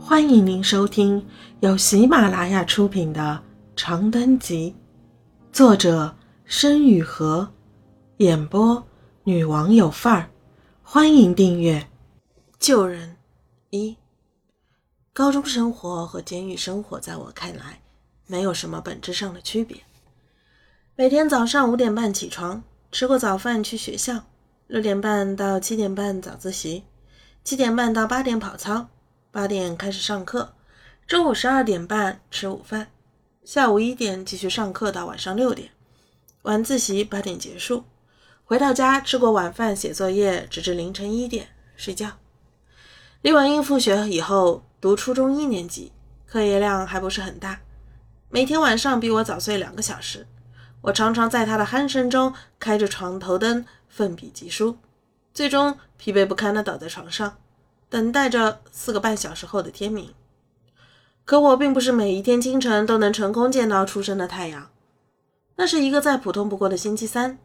[0.00, 1.26] 欢迎您收听
[1.60, 3.42] 由喜马拉雅出品的
[3.80, 4.74] 《长灯集》，
[5.54, 7.46] 作者申雨禾，
[8.18, 8.82] 演播
[9.24, 10.30] 女王有范儿。
[10.82, 11.86] 欢迎订阅。
[12.58, 13.16] 救人
[13.70, 13.96] 一，
[15.12, 17.80] 高中生活和监狱生活在我看来
[18.26, 19.76] 没有什么本质上的区别。
[20.96, 24.24] 每天早上五点半起床，吃过早饭去学校，
[24.68, 26.84] 六点半到七点半早自习，
[27.44, 28.88] 七点半到八点跑操。
[29.30, 30.54] 八点开始上课，
[31.06, 32.88] 中午十二点半吃午饭，
[33.44, 35.68] 下午一点继续上课到晚上六点，
[36.42, 37.84] 晚自习八点结束，
[38.46, 42.12] 回到家吃过晚饭写作业，直至凌晨一点睡觉。
[43.20, 45.92] 李婉英复学以后读初中一年级，
[46.26, 47.60] 课业量还不是很大，
[48.30, 50.26] 每天晚上比我早睡两个小时，
[50.80, 54.78] 我常常在他的鼾声中开着床头灯奋笔疾书，
[55.34, 57.36] 最终疲惫不堪地倒在床上。
[57.90, 60.12] 等待着四个半小时后的天明，
[61.24, 64.70] 可我并不是每一天清晨都能成功见到初升的太阳。
[65.56, 67.38] 那是一个再普通不过的星期三，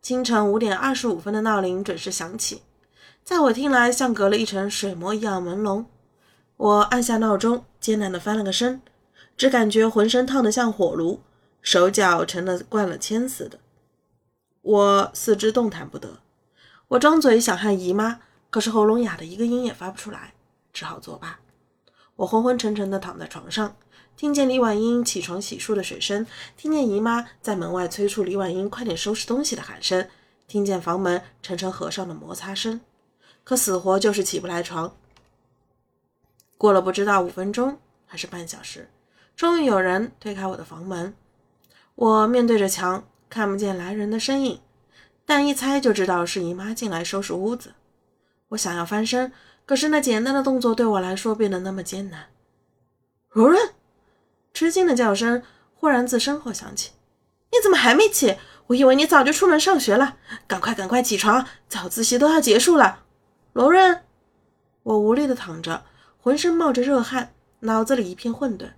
[0.00, 2.62] 清晨五点二十五分的闹铃准时响起，
[3.22, 5.84] 在我听来像隔了一层水膜一样朦胧。
[6.56, 8.80] 我按下闹钟，艰难地翻了个身，
[9.36, 11.20] 只感觉浑身烫得像火炉，
[11.60, 13.58] 手脚成了灌了铅似的。
[14.62, 16.20] 我四肢动弹不得，
[16.88, 18.20] 我张嘴想喊姨妈。
[18.52, 20.34] 可是喉咙哑的一个音也发不出来，
[20.74, 21.40] 只好作罢。
[22.16, 23.74] 我昏昏沉沉地躺在床上，
[24.14, 30.06] 听见李婉英起床洗漱的水声，听见姨妈在门外催促李婉英快点收拾东西的喊声，
[30.46, 32.82] 听见房门沉沉合上的摩擦声，
[33.42, 34.94] 可死活就是起不来床。
[36.58, 38.90] 过了不知道五分钟还是半小时，
[39.34, 41.14] 终于有人推开我的房门。
[41.94, 44.60] 我面对着墙，看不见来人的身影，
[45.24, 47.72] 但一猜就知道是姨妈进来收拾屋子。
[48.52, 49.32] 我想要翻身，
[49.64, 52.26] 可是那简单的动作对我来说变得那么艰难。
[53.28, 53.72] 如润，
[54.52, 55.42] 吃惊的叫声
[55.74, 56.92] 忽然自身后响起
[57.50, 58.36] ：“你怎么还没起？
[58.66, 60.16] 我以为你早就出门上学了。
[60.46, 63.04] 赶快，赶快起床，早自习都要结束了。”
[63.54, 64.02] 罗润，
[64.82, 65.84] 我无力地躺着，
[66.18, 68.72] 浑身冒着热汗，脑子里一片混沌。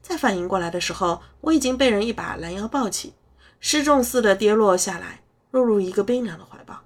[0.00, 3.12] 再反应过来的时候，我已经被人一把拦腰抱起，
[3.60, 6.84] 失重似的跌落下来，落入一个冰凉的怀抱。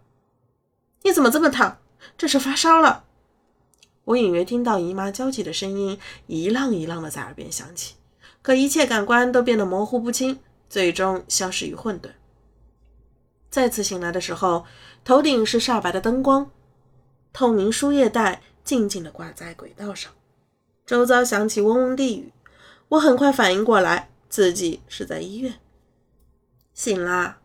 [1.03, 1.79] 你怎么这么烫？
[2.17, 3.05] 这是发烧了，
[4.05, 7.95] 我隐约听到姨妈焦急的声音一浪一浪的在耳边响起，
[8.43, 12.11] 可一切感官都变得模糊不清，最终消失于混沌。
[13.51, 14.65] 再次醒来的时候，
[15.05, 16.51] 头顶是煞白的灯光，
[17.33, 20.13] 透明输液带静静的挂在轨道上，
[20.87, 22.33] 周遭响起嗡嗡地语。
[22.89, 25.55] 我很快反应过来，自己是在医院。
[26.75, 27.41] 醒啦！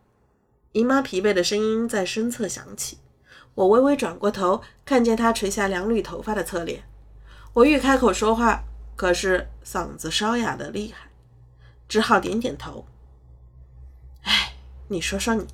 [0.72, 2.98] 姨妈疲惫的声音在身侧响起。
[3.58, 6.84] 我微微转过头，看见他垂下两缕头发的侧脸。
[7.54, 8.62] 我欲开口说话，
[8.94, 11.10] 可是嗓子沙哑的厉害，
[11.88, 12.86] 只好点点头。
[14.22, 14.52] 哎，
[14.86, 15.44] 你说说你，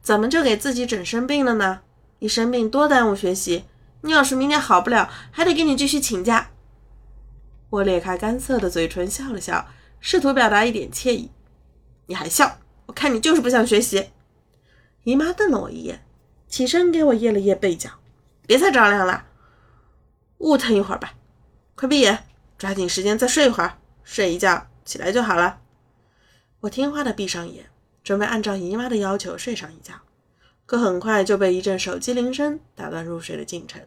[0.00, 1.80] 怎么就给自己整生病了呢？
[2.20, 3.64] 一生病多耽误学习。
[4.02, 6.50] 你要是明天好不了，还得给你继续请假。
[7.70, 9.66] 我咧开干涩的嘴唇笑了笑，
[9.98, 11.32] 试图表达一点歉意。
[12.06, 12.58] 你还笑？
[12.86, 14.10] 我看你就是不想学习。
[15.02, 16.04] 姨妈瞪了我一眼。
[16.48, 17.90] 起身给我掖了掖被角，
[18.46, 19.26] 别再着凉了，
[20.38, 21.14] 捂腾一会儿吧。
[21.74, 22.24] 快闭眼，
[22.56, 25.60] 抓紧时间再睡一会儿，睡一觉起来就好了。
[26.60, 27.66] 我听话的闭上眼，
[28.02, 29.94] 准备按照姨妈的要求睡上一觉，
[30.66, 33.82] 可很快就被一阵手机铃声打断入睡的进程。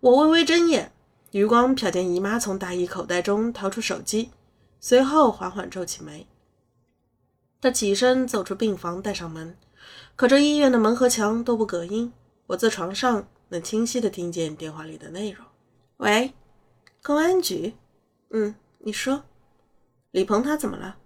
[0.00, 0.92] 我微微睁眼，
[1.32, 4.30] 余光瞟见姨妈从大衣口袋中掏出手机，
[4.78, 6.26] 随后缓缓皱起眉。
[7.60, 9.56] 她起身走出病房，带上门。
[10.14, 12.12] 可这医院的门和墙都不隔音，
[12.46, 15.44] 我在床上能清晰地听见电话里的内容。
[15.98, 16.32] 喂，
[17.02, 17.74] 公安局？
[18.30, 19.24] 嗯，你说，
[20.10, 20.96] 李鹏他怎么了？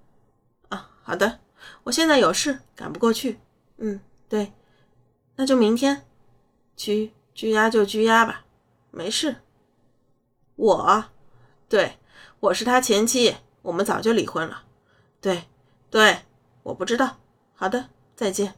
[0.68, 1.40] 啊，好的，
[1.84, 3.38] 我现在有事，赶不过去。
[3.78, 4.52] 嗯，对，
[5.36, 6.06] 那就明天。
[6.76, 8.46] 拘拘押就拘押吧，
[8.90, 9.36] 没事。
[10.56, 11.04] 我，
[11.68, 11.98] 对，
[12.40, 14.64] 我是他前妻，我们早就离婚了。
[15.20, 15.44] 对，
[15.90, 16.20] 对，
[16.62, 17.18] 我不知道。
[17.54, 18.54] 好的，再见。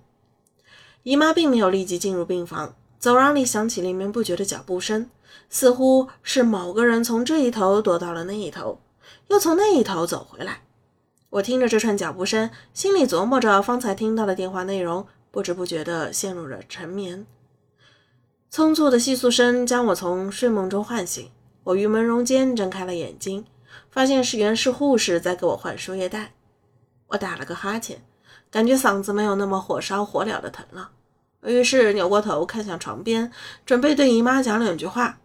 [1.02, 5.10] 姨妈并没有立即进入病房，走廊里响起连绵不绝的脚步声，
[5.50, 8.81] 似乎是某个人从这一头躲到了那一头，
[9.28, 10.62] 又从那一头走回来。
[11.31, 17.26] 我听着这串脚步声，心里琢磨着方才听到的电话内容，不知不觉地陷入了沉眠。
[18.52, 21.31] 匆促的窸窣声将我从睡梦中唤醒，
[21.64, 23.46] 我于朦胧间睁开了眼睛，
[23.90, 26.34] 发现是原氏护士在给我换输液带。
[27.08, 28.05] 我打了个哈欠。
[28.52, 30.90] 感觉嗓子没有那么火烧火燎的疼了，
[31.44, 33.32] 于是扭过头看向床边，
[33.64, 35.19] 准备对姨妈讲两句话。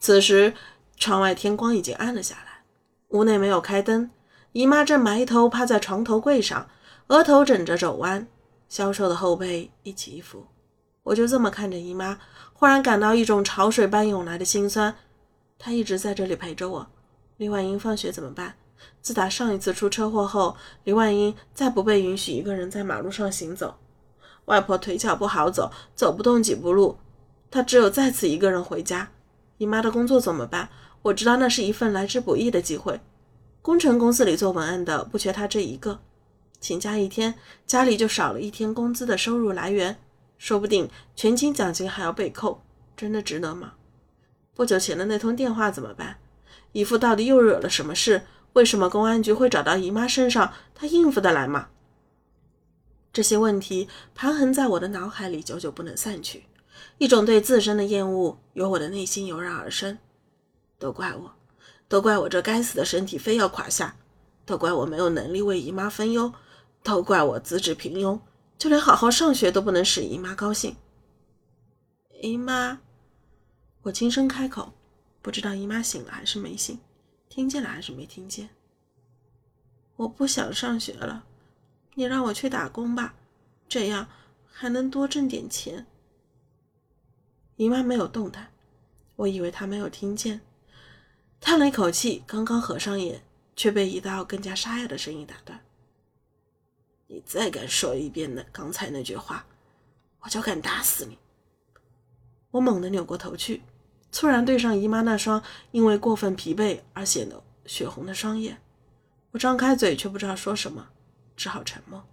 [0.00, 0.52] 此时，
[0.96, 2.64] 窗外天光已经暗了下来，
[3.10, 4.10] 屋内没有开灯。
[4.50, 6.68] 姨妈正埋头趴在床头柜上，
[7.06, 8.26] 额头枕着肘弯，
[8.68, 10.44] 消瘦的后背一起一伏。
[11.04, 12.18] 我就这么看着姨妈，
[12.52, 14.92] 忽然感到一种潮水般涌来的心酸。
[15.58, 16.86] 她一直在这里陪着我。
[17.36, 18.56] 李婉英放学怎么办？
[19.00, 23.76] 自打上一次出车祸后，李婉英再不被允许一个人在马路上行走。
[24.46, 26.98] 外婆腿脚不好走，走不动几步路，
[27.50, 29.10] 她只有再次一个人回家。
[29.58, 30.68] 姨妈的工作怎么办？
[31.02, 33.00] 我知道那是一份来之不易的机会。
[33.60, 36.00] 工程公司里做文案的不缺她这一个，
[36.60, 37.34] 请假一天，
[37.66, 39.96] 家里就少了一天工资的收入来源，
[40.38, 42.62] 说不定全勤奖金还要被扣，
[42.96, 43.74] 真的值得吗？
[44.54, 46.18] 不久前的那通电话怎么办？
[46.72, 48.22] 姨父到底又惹了什么事？
[48.54, 50.52] 为什么公安局会找到姨妈身上？
[50.74, 51.68] 她应付得来吗？
[53.12, 56.44] 这些问题盘桓在我的脑海里，久久不能散去，
[56.98, 59.98] 一种对自身的厌恶由我的内心油然而生，
[60.78, 61.32] 都怪我。
[61.88, 63.94] 都怪我这该死的身体非要垮下，
[64.46, 66.32] 都怪我没有能力为姨妈分忧，
[66.82, 68.18] 都怪我资质平庸，
[68.56, 70.74] 就连好好上学都不能使姨妈高兴。
[72.22, 72.78] 姨妈，
[73.82, 74.72] 我轻声开口，
[75.20, 76.78] 不知道姨妈醒了还是没醒，
[77.32, 78.50] 听见了还是没听见。
[79.96, 81.24] 我不想上学了，
[81.94, 83.14] 你让我去打工吧，
[83.66, 84.06] 这样
[84.44, 85.86] 还能多挣点钱。
[87.56, 88.52] 姨妈没有动弹，
[89.16, 90.42] 我以为她没有听见。
[91.40, 93.24] 叹了一口气，刚刚合上眼，
[93.56, 95.58] 却被一道更加沙哑的声音打断
[97.08, 99.46] ：“你再敢说一遍那刚才那句话，
[100.20, 101.16] 我就敢打死你！”
[102.52, 103.62] 我猛地扭过头去，
[104.12, 108.58] 猝然对上姨妈那双因为过分疲惫而显得血红的双眼。
[109.30, 110.86] 我张开嘴，却不知道说什么，
[111.34, 112.04] 只好沉默。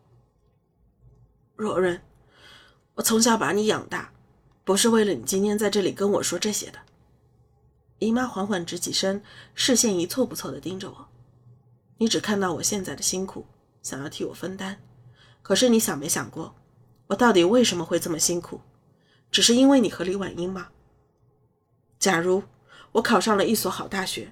[1.58, 2.02] 若润，
[2.96, 4.14] 我从小把你养大，
[4.64, 6.80] 不是为了你今天在这里跟我说这些的。
[8.00, 9.22] 姨妈缓缓直起身，
[9.54, 11.08] 视线一错不错地盯着我。
[11.98, 13.46] 你只看到我现在的辛苦，
[13.84, 14.82] 想要替我分担。
[15.42, 16.56] 可是你想没想过，
[17.08, 18.62] 我到底为什么会这么辛苦？
[19.30, 20.70] 只是因为你和李婉英吗？
[22.00, 22.44] 假如
[22.94, 24.32] 我考上了一所好大学，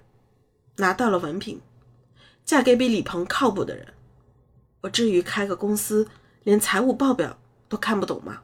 [0.78, 1.62] 拿到了文凭，
[2.46, 3.94] 嫁给比李鹏靠谱的人，
[4.82, 6.08] 我至于开个公司，
[6.44, 7.38] 连财务报表
[7.68, 8.44] 都看不懂吗？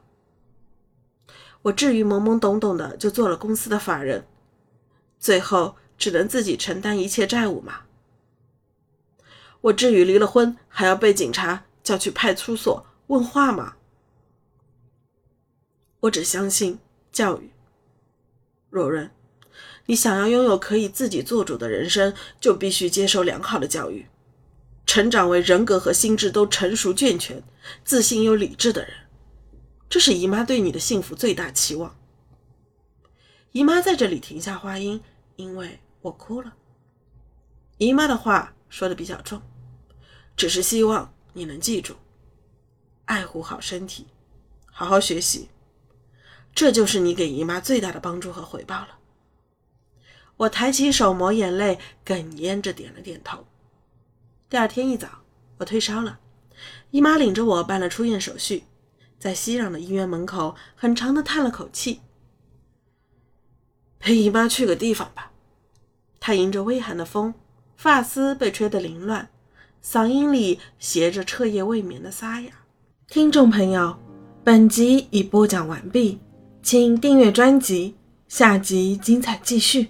[1.62, 4.26] 我至于懵懵懂懂的就做了公司的法人？
[5.18, 7.86] 最后只能自己承担一切债务吗？
[9.62, 13.76] 我至于离了婚还要被警察叫去派出所问话吗？
[16.00, 16.78] 我只相信
[17.10, 17.53] 教育。
[18.74, 19.08] 若润，
[19.86, 24.08] 你想要拥有可以自己做主的人生，就必须接受良好的教育，
[24.84, 27.40] 成长为人格和心智都成熟健全、
[27.84, 28.92] 自信又理智的人。
[29.88, 31.96] 这是姨妈对你的幸福最大期望。
[33.52, 35.00] 姨妈在这里停下话音。
[35.36, 36.54] 因为我哭了，
[37.78, 39.42] 姨妈的话说的比较重，
[40.36, 41.96] 只是希望你能记住，
[43.06, 44.06] 爱护好身体，
[44.66, 45.48] 好好学习，
[46.54, 48.98] 这就是你给姨妈最大的帮助和回报了。
[50.36, 53.46] 我抬起手抹眼泪，哽咽着点了点头。
[54.48, 55.08] 第二天一早，
[55.58, 56.20] 我退烧了，
[56.90, 58.64] 姨妈领着我办了出院手续，
[59.18, 62.00] 在熙攘的医院门口，很长的叹了口气。
[63.98, 65.32] 陪姨妈去个地方吧。
[66.20, 67.34] 她迎着微寒的风，
[67.76, 69.28] 发丝被吹得凌乱，
[69.82, 72.50] 嗓音里携着彻夜未眠的沙哑。
[73.08, 73.98] 听众朋友，
[74.42, 76.18] 本集已播讲完毕，
[76.64, 77.94] 请订阅专辑，
[78.26, 79.88] 下集精彩继续。